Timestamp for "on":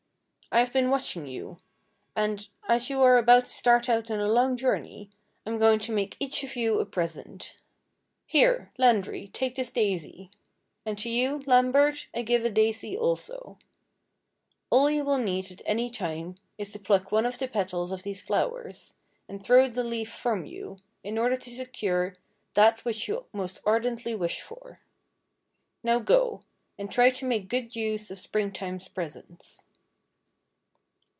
4.11-4.19